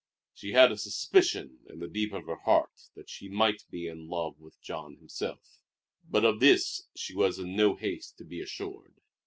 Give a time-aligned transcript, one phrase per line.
[0.33, 4.07] She had a suspicion in the deep of her heart that she might be in
[4.09, 5.59] love with Jean himself;
[6.09, 8.95] but of this she was in no haste to be assured.